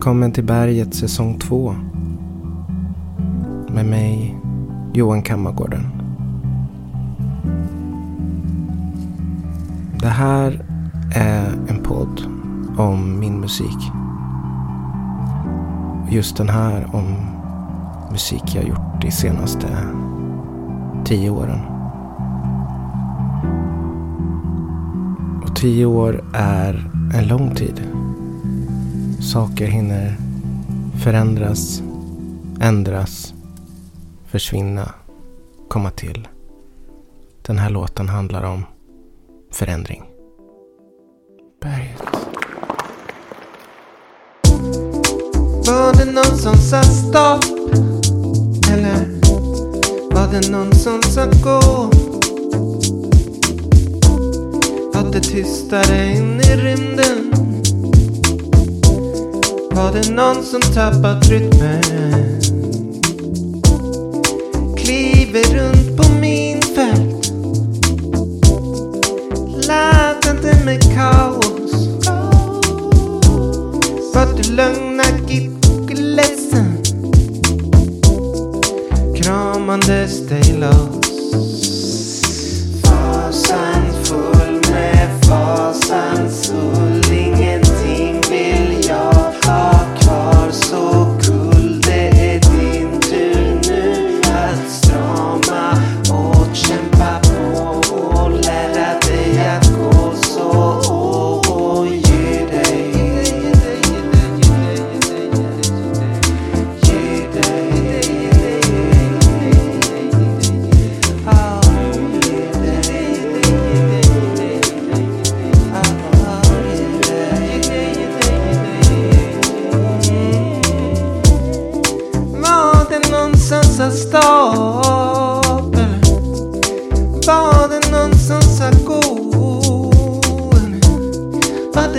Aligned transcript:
Välkommen 0.00 0.32
till 0.32 0.44
berget 0.44 0.94
säsong 0.94 1.38
2. 1.38 1.74
Med 3.68 3.86
mig, 3.86 4.38
Johan 4.94 5.22
Kammargården. 5.22 5.86
Det 10.00 10.08
här 10.08 10.64
är 11.14 11.52
en 11.68 11.82
podd 11.82 12.22
om 12.76 13.20
min 13.20 13.40
musik. 13.40 13.76
Just 16.10 16.36
den 16.36 16.48
här 16.48 16.86
om 16.92 17.16
musik 18.10 18.54
jag 18.54 18.68
gjort 18.68 19.02
de 19.02 19.10
senaste 19.10 19.68
tio 21.04 21.30
åren. 21.30 21.60
Och 25.42 25.56
tio 25.56 25.86
år 25.86 26.24
är 26.34 26.90
en 27.14 27.28
lång 27.28 27.54
tid. 27.54 27.99
Saker 29.22 29.66
hinner 29.66 30.16
förändras, 31.02 31.82
ändras, 32.60 33.34
försvinna, 34.26 34.94
komma 35.68 35.90
till. 35.90 36.28
Den 37.42 37.58
här 37.58 37.70
låten 37.70 38.08
handlar 38.08 38.42
om 38.42 38.64
förändring. 39.52 40.02
Berget. 41.62 42.02
Var 45.66 45.94
det 45.98 46.12
någon 46.12 46.38
som 46.38 46.54
sa 46.54 46.82
stopp? 46.82 47.44
Eller 48.70 49.20
var 50.14 50.32
det 50.32 50.50
någon 50.50 50.72
som 50.72 51.02
sa 51.02 51.24
gå? 51.24 51.90
Var 54.94 55.12
det 55.12 55.20
tystare 55.20 56.12
in 56.16 56.40
i 56.40 56.56
rymden? 56.56 57.39
Var 59.80 59.92
det 59.92 60.10
någon 60.10 60.44
som 60.44 60.60
tappat 60.60 61.28
rytmen? 61.28 61.82
Kliver 64.76 65.54
runt 65.54 65.96
på 65.96 66.12
min 66.20 66.62
fält 66.62 67.32
Laddade 69.66 70.64
med 70.64 70.82
kaos 70.94 71.88
Var 74.14 74.36
du 74.36 74.52
lögnaktigt 74.52 75.66
och 75.66 75.90
ledsen? 75.90 76.82
Kramandes 79.16 80.28
dig 80.28 80.49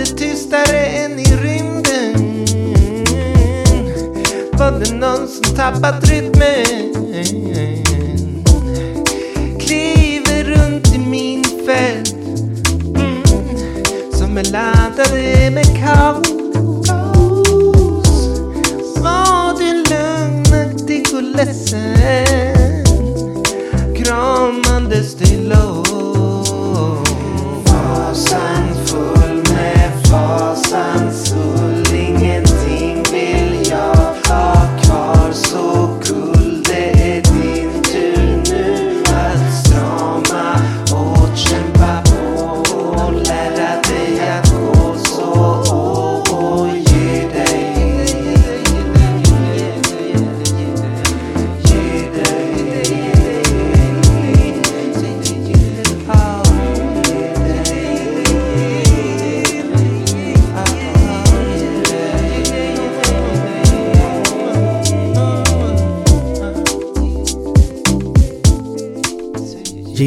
det 0.04 0.16
tystare 0.16 0.78
än 0.78 1.18
i 1.18 1.24
rymden? 1.24 2.44
Var 4.52 4.72
det 4.80 4.94
någon 4.94 5.28
som 5.28 5.56
tappat 5.56 6.10
rytmen? 6.10 6.92
Kliver 9.60 10.44
runt 10.44 10.94
i 10.94 10.98
min 10.98 11.44
fält 11.44 12.12
mm, 12.96 13.22
Som 14.12 14.38
är 14.38 14.44
laddade 14.44 15.50
med 15.50 15.66
kaos 15.80 16.31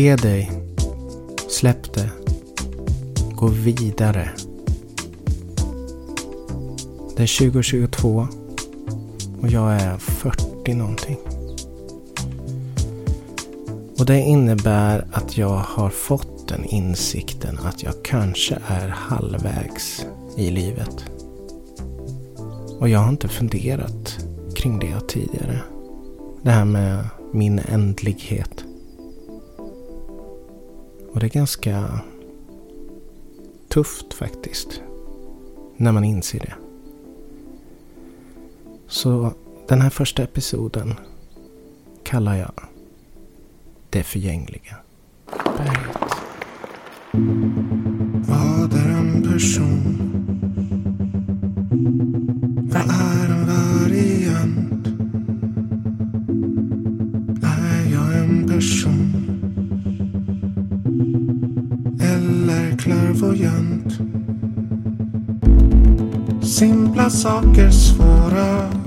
Ge 0.05 0.15
dig. 0.15 0.51
Släpp 1.49 1.93
det. 1.93 2.09
Gå 3.31 3.47
vidare. 3.47 4.29
Det 7.17 7.23
är 7.23 7.49
2022 7.49 8.27
och 9.41 9.47
jag 9.49 9.73
är 9.73 9.97
40 9.97 10.73
någonting. 10.73 11.17
Och 13.99 14.05
det 14.05 14.19
innebär 14.19 15.07
att 15.11 15.37
jag 15.37 15.57
har 15.57 15.89
fått 15.89 16.47
den 16.47 16.65
insikten 16.65 17.59
att 17.63 17.83
jag 17.83 17.93
kanske 18.03 18.57
är 18.67 18.87
halvvägs 18.87 20.05
i 20.37 20.51
livet. 20.51 21.05
Och 22.79 22.89
jag 22.89 22.99
har 22.99 23.09
inte 23.09 23.27
funderat 23.27 24.17
kring 24.55 24.79
det 24.79 25.07
tidigare. 25.07 25.61
Det 26.43 26.51
här 26.51 26.65
med 26.65 27.07
min 27.33 27.59
ändlighet. 27.59 28.64
Och 31.15 31.21
det 31.21 31.27
är 31.27 31.29
ganska 31.29 31.99
tufft 33.67 34.13
faktiskt. 34.13 34.81
När 35.77 35.91
man 35.91 36.03
inser 36.03 36.39
det. 36.39 36.53
Så 38.87 39.33
den 39.67 39.81
här 39.81 39.89
första 39.89 40.23
episoden 40.23 40.93
kallar 42.03 42.35
jag 42.35 42.51
Det 43.89 44.03
förgängliga 44.03 44.75
berget. 45.57 46.15
sockers 67.25 67.89
for 67.97 68.37
us. 68.37 68.84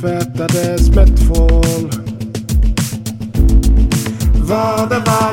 Tvättades 0.00 0.90
med 0.90 1.16
tvål. 1.16 1.90
Vad 4.48 4.88
det 4.88 4.98
var 5.06 5.29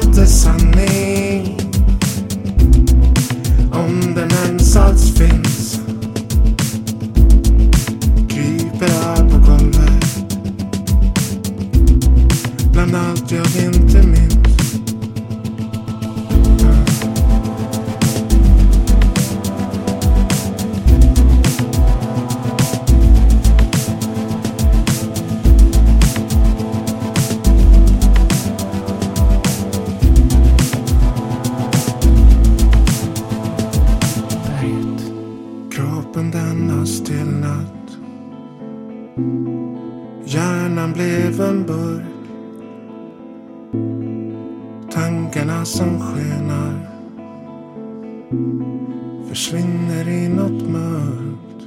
försvinner 49.29 50.09
i 50.09 50.27
något 50.29 50.69
mörkt. 50.69 51.63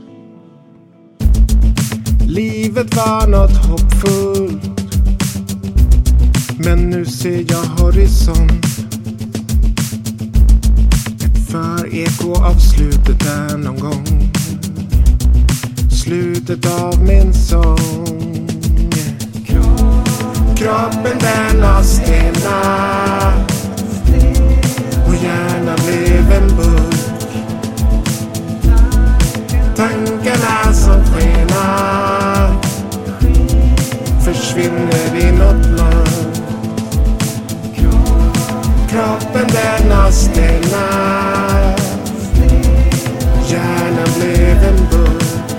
Livet 2.26 2.96
var 2.96 3.26
något 3.26 3.56
hoppfullt. 3.66 4.90
Men 6.58 6.90
nu 6.90 7.04
ser 7.04 7.44
jag 7.48 7.84
horisont. 7.84 8.66
Ett 11.24 11.50
föreko 11.50 12.44
av 12.44 12.58
slutet 12.58 13.26
är 13.26 13.56
någon 13.58 13.78
gång. 13.78 14.32
Slutet 16.04 16.80
av 16.82 17.02
min 17.02 17.34
sång. 17.34 18.48
Kroppen 20.56 21.18
den 21.20 21.62
har 21.62 21.82
stelnat 21.82 23.50
gärna 25.22 25.50
hjärnan 25.50 25.78
blev 25.87 26.32
en 26.32 26.56
burk. 26.56 27.31
Tankarna 29.76 30.72
som 30.72 31.05
skenar 31.05 32.55
försvinner 34.25 35.17
i 35.17 35.32
något 35.32 35.67
land. 35.67 36.38
Kroppen 38.88 39.46
den 39.46 39.93
har 39.93 40.11
stelnat. 40.11 41.81
Hjärnan 43.49 44.08
blev 44.19 44.64
en 44.64 44.88
burk. 44.90 45.55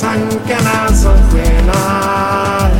Tankarna 0.00 0.88
som 0.88 1.16
skenar 1.30 2.75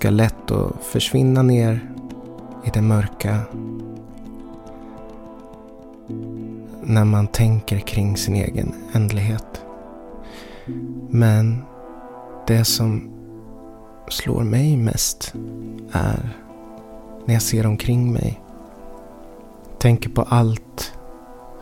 ganska 0.00 0.10
lätt 0.10 0.50
att 0.50 0.84
försvinna 0.84 1.42
ner 1.42 1.90
i 2.64 2.70
det 2.70 2.82
mörka. 2.82 3.40
När 6.82 7.04
man 7.04 7.26
tänker 7.26 7.78
kring 7.78 8.16
sin 8.16 8.34
egen 8.34 8.74
ändlighet. 8.92 9.64
Men 11.10 11.64
det 12.46 12.64
som 12.64 13.10
slår 14.08 14.44
mig 14.44 14.76
mest 14.76 15.34
är 15.92 16.36
när 17.26 17.34
jag 17.34 17.42
ser 17.42 17.66
omkring 17.66 18.12
mig. 18.12 18.40
Tänker 19.78 20.10
på 20.10 20.22
allt 20.22 20.92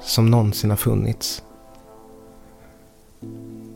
som 0.00 0.30
någonsin 0.30 0.70
har 0.70 0.76
funnits. 0.76 1.42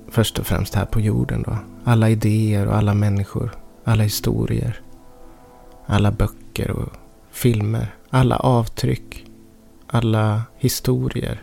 Först 0.09 0.39
och 0.39 0.47
främst 0.47 0.75
här 0.75 0.87
på 0.87 1.01
jorden 1.01 1.43
då. 1.43 1.57
Alla 1.85 2.11
idéer 2.11 2.69
och 2.69 2.77
alla 2.77 2.95
människor. 2.95 3.62
Alla 3.85 4.03
historier. 4.03 4.81
Alla 5.87 6.11
böcker 6.11 6.71
och 6.71 6.93
filmer. 7.31 7.95
Alla 8.11 8.37
avtryck. 8.37 9.27
Alla 9.87 10.43
historier. 10.57 11.43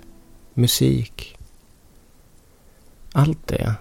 Musik. 0.54 1.38
Allt 3.14 3.48
det 3.48 3.76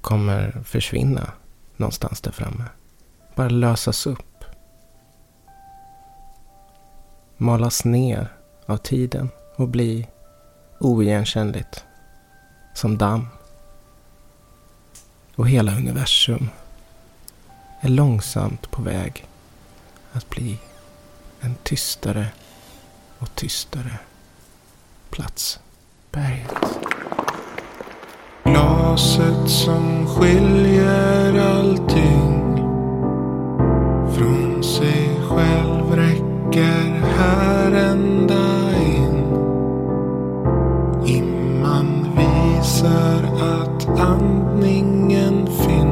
kommer 0.00 0.62
försvinna 0.64 1.32
någonstans 1.76 2.20
där 2.20 2.32
framme. 2.32 2.64
Bara 3.34 3.48
lösas 3.48 4.06
upp. 4.06 4.44
Malas 7.36 7.84
ner 7.84 8.32
av 8.66 8.76
tiden 8.76 9.28
och 9.56 9.68
bli 9.68 10.08
oigenkännligt. 10.80 11.84
Som 12.74 12.98
damm. 12.98 13.28
Och 15.36 15.48
hela 15.48 15.76
universum 15.76 16.48
är 17.80 17.88
långsamt 17.88 18.70
på 18.70 18.82
väg 18.82 19.26
att 20.12 20.30
bli 20.30 20.58
en 21.40 21.54
tystare 21.62 22.26
och 23.18 23.34
tystare 23.34 23.98
plats. 25.10 25.60
Berget. 26.10 26.78
Glaset 28.44 29.50
som 29.50 30.06
skiljer 30.06 31.38
allting 31.38 32.56
från 34.16 34.62
sig 34.64 35.20
själv 35.28 35.96
räcker 35.96 37.06
här 37.16 37.72
ända 37.72 38.33
att 43.44 43.88
andningen 44.00 45.46
finns. 45.46 45.83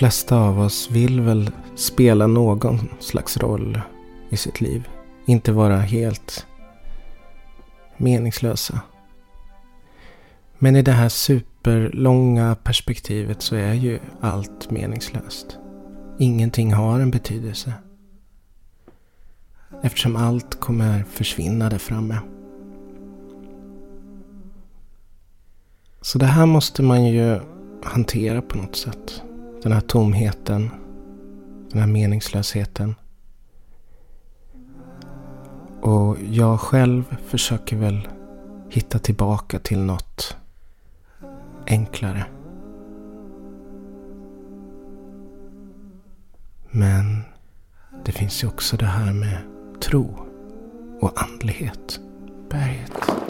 Flesta 0.00 0.36
av 0.36 0.60
oss 0.60 0.90
vill 0.90 1.20
väl 1.20 1.50
spela 1.74 2.26
någon 2.26 2.78
slags 3.00 3.36
roll 3.36 3.80
i 4.30 4.36
sitt 4.36 4.60
liv. 4.60 4.88
Inte 5.26 5.52
vara 5.52 5.76
helt 5.78 6.46
meningslösa. 7.96 8.80
Men 10.58 10.76
i 10.76 10.82
det 10.82 10.92
här 10.92 11.08
superlånga 11.08 12.56
perspektivet 12.62 13.42
så 13.42 13.56
är 13.56 13.74
ju 13.74 13.98
allt 14.20 14.70
meningslöst. 14.70 15.58
Ingenting 16.18 16.72
har 16.72 17.00
en 17.00 17.10
betydelse. 17.10 17.72
Eftersom 19.82 20.16
allt 20.16 20.60
kommer 20.60 21.04
försvinna 21.04 21.68
där 21.68 21.78
framme. 21.78 22.18
Så 26.00 26.18
det 26.18 26.26
här 26.26 26.46
måste 26.46 26.82
man 26.82 27.04
ju 27.04 27.40
hantera 27.84 28.42
på 28.42 28.58
något 28.58 28.76
sätt. 28.76 29.22
Den 29.62 29.72
här 29.72 29.80
tomheten. 29.80 30.70
Den 31.70 31.80
här 31.80 31.86
meningslösheten. 31.86 32.94
Och 35.82 36.16
jag 36.30 36.60
själv 36.60 37.16
försöker 37.26 37.76
väl 37.76 38.08
hitta 38.70 38.98
tillbaka 38.98 39.58
till 39.58 39.80
något 39.80 40.36
enklare. 41.66 42.24
Men 46.70 47.22
det 48.04 48.12
finns 48.12 48.44
ju 48.44 48.48
också 48.48 48.76
det 48.76 48.86
här 48.86 49.12
med 49.12 49.38
tro 49.80 50.26
och 51.00 51.22
andlighet. 51.22 52.00
Berget. 52.50 53.29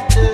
Tänker 0.00 0.29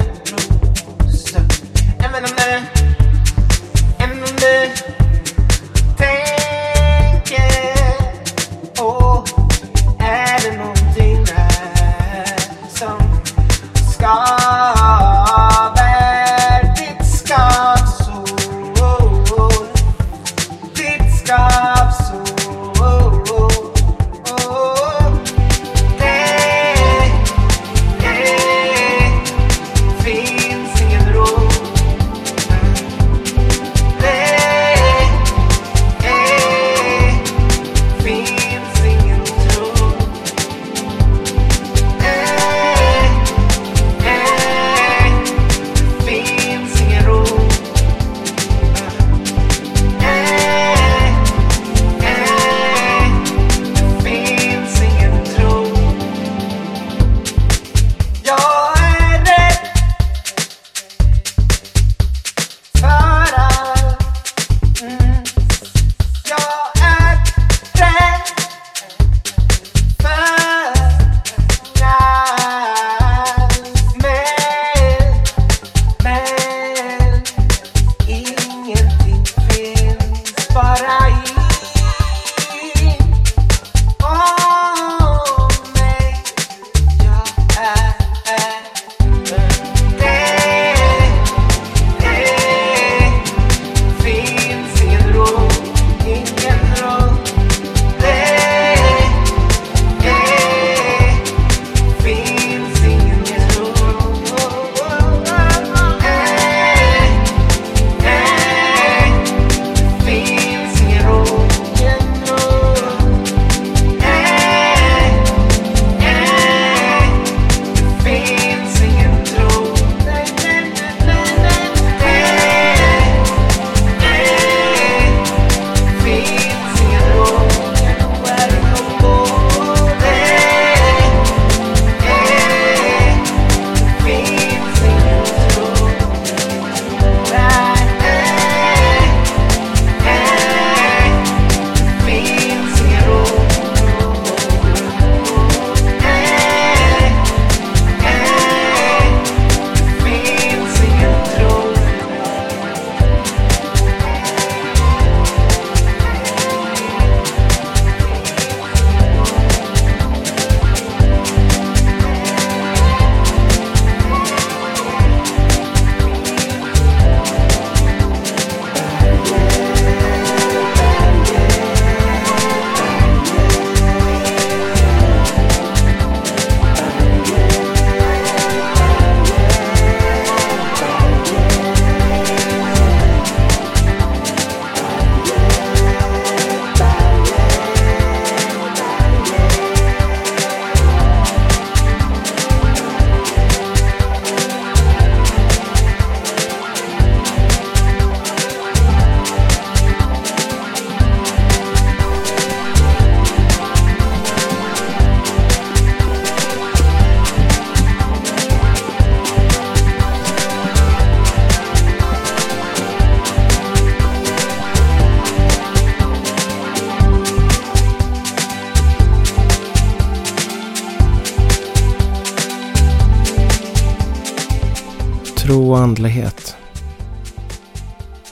Tro 225.47 225.71
och 225.71 225.79
andlighet. 225.79 226.57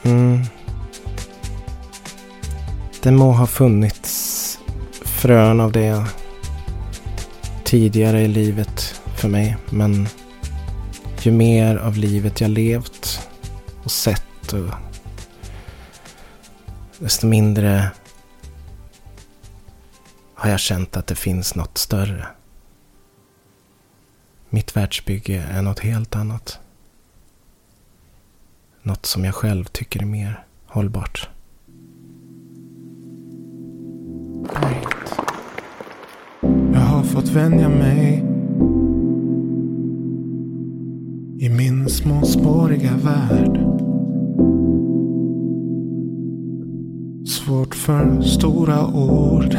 Mm. 0.02 0.42
Det 3.02 3.10
må 3.10 3.32
ha 3.32 3.46
funnits 3.46 4.58
frön 5.02 5.60
av 5.60 5.72
det 5.72 6.04
tidigare 7.64 8.22
i 8.22 8.28
livet 8.28 9.00
för 9.16 9.28
mig. 9.28 9.56
Men 9.70 10.08
ju 11.22 11.32
mer 11.32 11.76
av 11.76 11.96
livet 11.96 12.40
jag 12.40 12.50
levt 12.50 13.28
och 13.84 13.90
sett 13.90 14.52
och 14.52 14.70
desto 16.98 17.26
mindre 17.26 17.90
har 20.34 20.50
jag 20.50 20.60
känt 20.60 20.96
att 20.96 21.06
det 21.06 21.14
finns 21.14 21.54
något 21.54 21.78
större. 21.78 22.26
Mitt 24.50 24.76
världsbygge 24.76 25.46
är 25.50 25.62
något 25.62 25.80
helt 25.80 26.16
annat. 26.16 26.60
Något 28.86 29.06
som 29.06 29.24
jag 29.24 29.34
själv 29.34 29.64
tycker 29.64 30.02
är 30.02 30.06
mer 30.06 30.44
hållbart. 30.66 31.28
Jag 36.72 36.80
har 36.80 37.02
fått 37.02 37.28
vänja 37.28 37.68
mig 37.68 38.24
i 41.38 41.48
min 41.48 41.88
småspåriga 41.88 42.92
värld. 42.96 43.58
Svårt 47.28 47.74
för 47.74 48.22
stora 48.22 48.86
ord. 48.86 49.54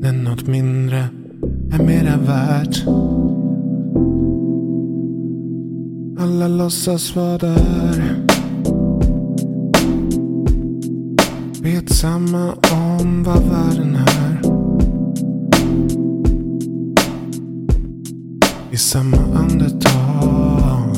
när 0.00 0.12
något 0.12 0.46
mindre 0.46 1.08
är 1.72 1.82
mera 1.82 2.16
värt. 2.16 2.84
Alla 6.34 6.48
låtsas 6.48 7.16
vara 7.16 7.38
där. 7.38 8.16
Vet 11.62 11.92
samma 11.92 12.52
om 12.52 13.22
vad 13.22 13.42
världen 13.42 13.96
är. 13.96 14.40
I 18.70 18.76
samma 18.76 19.16
andetag. 19.16 20.96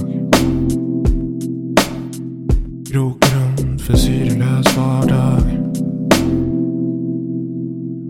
Grogrund 2.91 3.81
för 3.81 3.97
syrelös 3.97 4.77
vardag. 4.77 5.43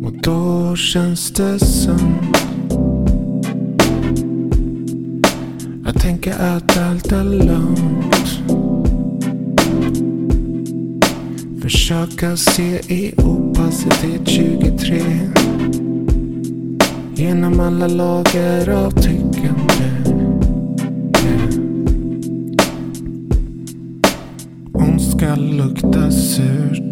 Och 0.04 0.12
då 0.22 0.76
känns 0.76 1.30
det 1.30 1.58
som 1.58 2.00
Jag 6.26 6.34
tänker 6.34 6.56
att 6.56 6.78
allt 6.78 7.12
är 7.12 7.24
lugnt. 7.24 8.42
Försöka 11.62 12.36
se 12.36 12.94
i 12.94 13.14
opacitet 13.16 14.28
23. 14.28 15.02
Genom 17.14 17.60
alla 17.60 17.86
lager 17.86 18.68
av 18.68 18.90
tyckande. 18.90 19.84
Yeah. 21.24 21.48
Ondska 24.72 25.36
luktar 25.36 26.10
surt. 26.10 26.90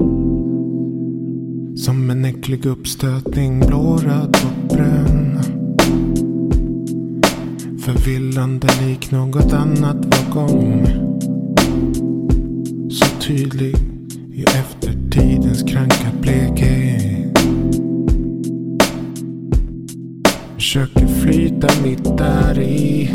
Som 1.79 2.11
en 2.11 2.25
äcklig 2.25 2.67
uppstötning, 2.67 3.61
blåröd 3.61 4.37
och 4.45 4.77
brun. 4.77 5.64
Förvillande 7.85 8.69
lik 8.83 9.11
något 9.11 9.53
annat 9.53 9.97
var 9.97 10.35
gång. 10.35 10.87
Så 12.91 13.05
tydlig 13.21 13.77
i 14.33 14.43
eftertidens 14.43 15.63
kranka 15.63 16.13
blekhet. 16.21 17.39
Försöker 20.55 21.07
flyta 21.07 21.69
mitt 21.83 22.19
där 22.19 22.59
i. 22.59 23.11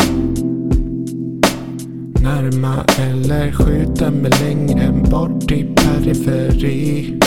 Närma 2.24 2.84
eller 3.00 3.52
skjuta 3.52 4.12
mig 4.12 4.32
längre 4.42 4.92
bort 5.12 5.52
i 5.52 5.64
periferi. 5.76 7.20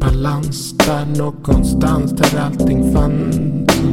Balans 0.00 0.74
där 0.78 1.06
någonstans 1.18 2.12
där 2.12 2.40
allting 2.40 2.92
fanns. 2.92 3.91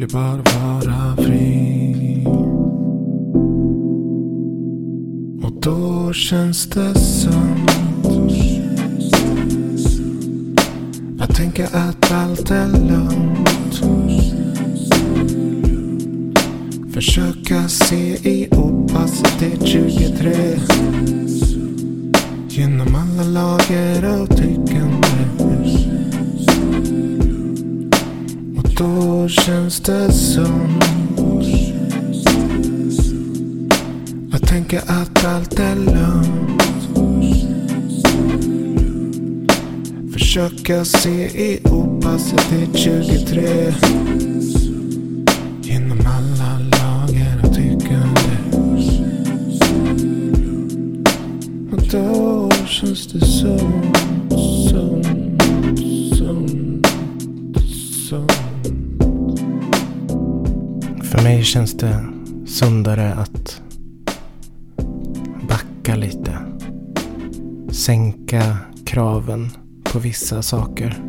Vill 0.00 0.08
ju 0.08 0.14
bara 0.14 0.42
vara 0.42 1.16
fri. 1.16 2.24
Och 5.42 5.52
då 5.60 6.12
känns 6.12 6.66
det 6.66 6.94
sunt. 6.94 7.70
Jag 11.18 11.34
tänker 11.34 11.64
att 11.64 12.12
allt 12.12 12.50
är 12.50 12.68
lugnt. 12.68 13.80
Försöka 16.94 17.68
se 17.68 18.30
i 18.30 18.48
opacitet 18.50 19.66
23. 19.66 20.58
Genom 22.48 22.94
alla 22.94 23.22
lager 23.22 24.04
av 24.04 24.26
tyckande. 24.26 25.19
Då 28.80 29.28
känns 29.28 29.80
det 29.80 30.12
som 30.12 30.80
Jag 34.30 34.42
tänker 34.48 34.78
att 34.78 35.24
allt 35.24 35.58
är 35.58 35.76
lugnt. 35.76 36.62
Försöka 40.12 40.84
se 40.84 41.24
i 41.24 41.60
opacitet 41.64 42.68
23. 42.74 43.72
Genom 45.62 45.98
alla 46.06 46.58
lager 46.58 47.40
av 47.44 47.54
tyckande. 47.54 48.36
Och 51.72 51.82
då 51.90 52.50
känns 52.66 53.06
det 53.06 53.26
som 53.26 53.69
känns 61.50 61.72
det 61.72 62.04
sundare 62.46 63.14
att 63.14 63.62
backa 65.48 65.96
lite. 65.96 66.38
Sänka 67.70 68.56
kraven 68.84 69.50
på 69.84 69.98
vissa 69.98 70.42
saker. 70.42 71.02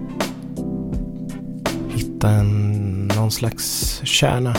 Hitta 1.89 2.29
en, 2.29 3.07
någon 3.07 3.31
slags 3.31 3.99
kärna. 4.03 4.55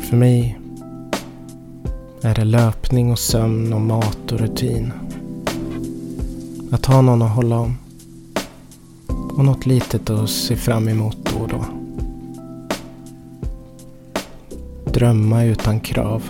För 0.00 0.16
mig 0.16 0.58
är 2.22 2.34
det 2.34 2.44
löpning 2.44 3.12
och 3.12 3.18
sömn 3.18 3.72
och 3.72 3.80
mat 3.80 4.32
och 4.32 4.40
rutin. 4.40 4.92
Att 6.70 6.86
ha 6.86 7.02
någon 7.02 7.22
att 7.22 7.34
hålla 7.34 7.58
om. 7.58 7.76
Och 9.06 9.44
något 9.44 9.66
litet 9.66 10.10
att 10.10 10.30
se 10.30 10.56
fram 10.56 10.88
emot 10.88 11.16
då 11.22 11.42
och 11.42 11.48
då. 11.48 11.77
Drömma 14.92 15.44
utan 15.44 15.80
krav 15.80 16.22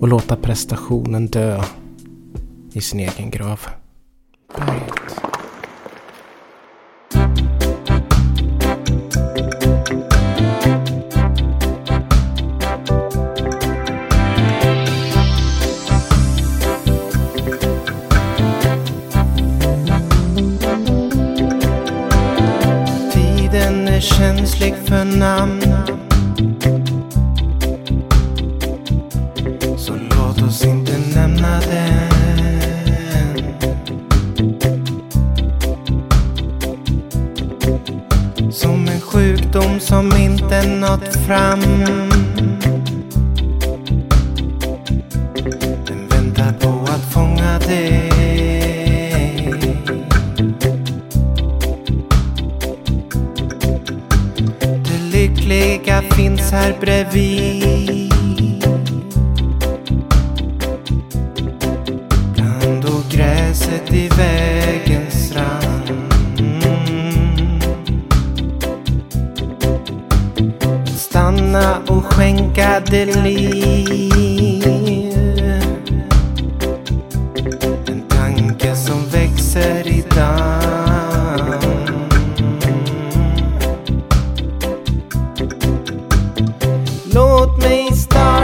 och 0.00 0.08
låta 0.08 0.36
prestationen 0.36 1.26
dö 1.26 1.62
i 2.72 2.80
sin 2.80 3.00
egen 3.00 3.30
grav. 3.30 3.60
Som 39.92 40.16
inte 40.16 40.62
nått 40.62 41.16
fram. 41.26 41.60
Låt 87.92 88.14
mig 88.14 88.41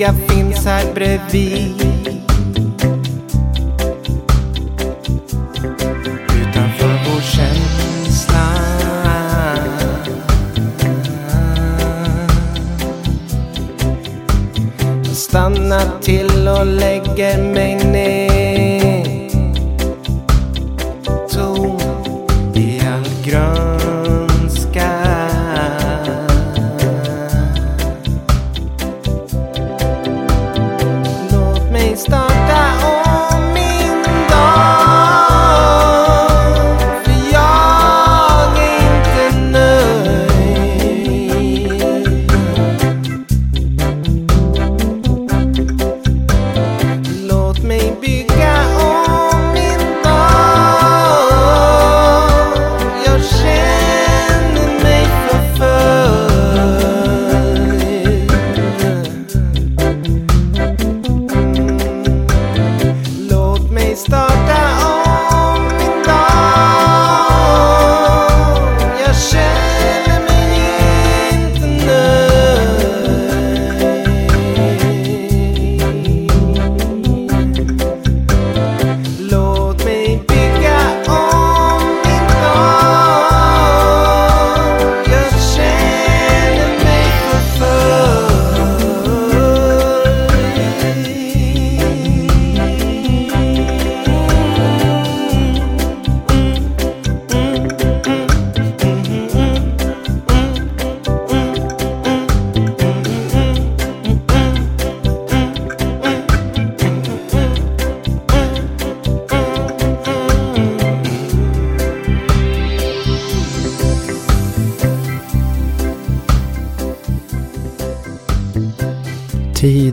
riktiga 0.00 0.12
finns 0.28 0.64
här 0.66 0.94
bredvid. 0.94 1.82
Utanför 6.40 6.98
vår 7.06 7.20
känsla. 7.20 8.46
Stanna 15.14 15.80
stannar 15.80 16.00
till 16.00 16.48
och 16.48 16.66
lägger 16.66 17.49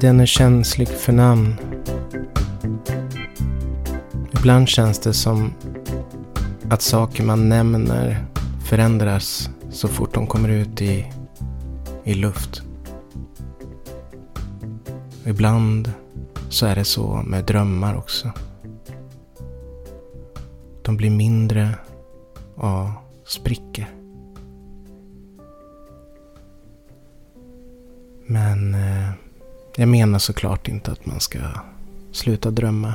Tiden 0.08 0.20
är 0.20 0.26
känslig 0.26 0.88
för 0.88 1.14
namn. 1.14 1.56
Ibland 4.40 4.70
känns 4.70 5.00
det 5.00 5.14
som 5.14 5.54
att 6.70 6.82
saker 6.82 7.24
man 7.24 7.50
nämner 7.50 8.26
förändras 8.70 9.50
så 9.70 9.88
fort 9.88 10.14
de 10.14 10.28
kommer 10.28 10.50
ut 10.50 10.82
i, 10.82 11.12
i 12.04 12.14
luft. 12.14 12.62
Ibland 15.26 15.92
så 16.50 16.66
är 16.66 16.76
det 16.76 16.86
så 16.86 17.22
med 17.26 17.46
drömmar 17.46 17.96
också. 17.96 18.32
De 20.82 20.98
blir 20.98 21.12
mindre 21.12 21.76
och 22.56 22.88
spricker. 23.26 23.90
Men 28.28 28.74
eh, 28.74 29.27
jag 29.80 29.90
menar 29.90 30.20
såklart 30.20 30.68
inte 30.68 30.92
att 30.92 31.06
man 31.06 31.20
ska 31.20 31.40
sluta 32.12 32.52
drömma. 32.52 32.94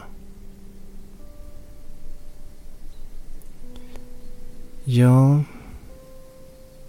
Ja, 4.85 5.43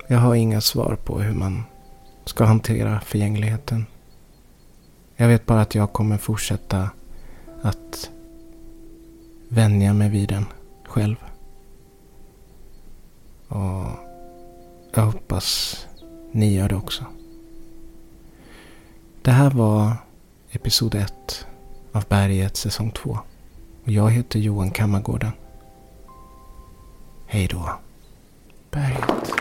jag 0.08 0.18
har 0.18 0.36
inga 0.36 0.62
svar 0.62 0.98
på 1.04 1.20
hur 1.20 1.34
man 1.34 1.64
ska 2.26 2.46
hantera 2.46 3.02
förgängligheten. 3.02 3.86
Jag 5.16 5.28
vet 5.28 5.46
bara 5.46 5.62
att 5.62 5.76
jag 5.76 5.94
kommer 5.94 6.18
fortsätta 6.18 6.90
att 7.62 8.10
vänja 9.50 9.94
mig 9.94 10.10
vid 10.10 10.30
den 10.30 10.46
själv. 10.84 11.16
Och 13.48 13.86
jag 14.96 15.06
hoppas 15.06 15.78
ni 16.32 16.54
gör 16.54 16.70
det 16.70 16.76
också. 16.76 17.06
Det 19.24 19.32
här 19.32 19.50
var 19.50 19.92
episod 20.52 20.96
1 20.96 21.48
av 21.92 22.04
Berget 22.10 22.58
säsong 22.58 22.92
2. 22.92 23.20
Och 23.84 23.92
jag 23.92 24.12
heter 24.12 24.40
Johan 24.40 24.72
Kammargården. 24.72 25.32
Hej 27.28 27.48
då. 27.48 27.70
Berget. 28.72 29.34